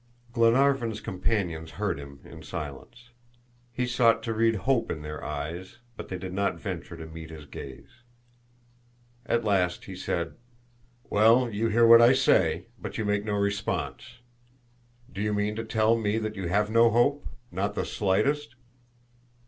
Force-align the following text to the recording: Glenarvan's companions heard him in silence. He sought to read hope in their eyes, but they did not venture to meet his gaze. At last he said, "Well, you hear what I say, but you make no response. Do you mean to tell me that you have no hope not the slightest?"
Glenarvan's 0.33 0.99
companions 0.99 1.69
heard 1.77 1.99
him 1.99 2.21
in 2.23 2.41
silence. 2.41 3.09
He 3.71 3.85
sought 3.85 4.23
to 4.23 4.33
read 4.33 4.55
hope 4.65 4.89
in 4.89 5.03
their 5.03 5.23
eyes, 5.23 5.77
but 5.95 6.07
they 6.07 6.17
did 6.17 6.33
not 6.33 6.59
venture 6.59 6.97
to 6.97 7.05
meet 7.05 7.29
his 7.29 7.45
gaze. 7.45 8.01
At 9.27 9.43
last 9.43 9.85
he 9.85 9.95
said, 9.95 10.33
"Well, 11.11 11.51
you 11.51 11.67
hear 11.67 11.85
what 11.85 12.01
I 12.01 12.13
say, 12.13 12.65
but 12.79 12.97
you 12.97 13.05
make 13.05 13.23
no 13.25 13.35
response. 13.35 14.15
Do 15.13 15.21
you 15.21 15.35
mean 15.35 15.55
to 15.55 15.63
tell 15.63 15.95
me 15.95 16.17
that 16.17 16.35
you 16.35 16.47
have 16.47 16.71
no 16.71 16.89
hope 16.89 17.23
not 17.51 17.75
the 17.75 17.85
slightest?" 17.85 18.55